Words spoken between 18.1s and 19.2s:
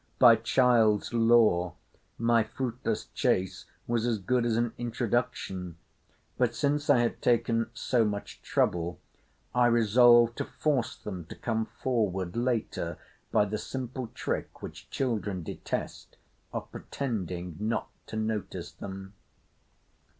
notice them.